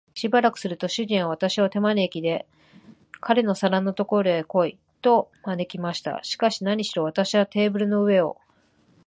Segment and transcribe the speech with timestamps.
[0.15, 2.47] しばらくすると、主人は私を手まねで、
[3.19, 6.23] 彼の皿のところへ来い、と招きました。
[6.23, 8.37] しかし、なにしろ私はテーブルの上を